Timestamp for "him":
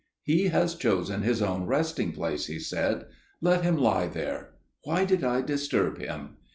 3.63-3.77, 5.99-6.37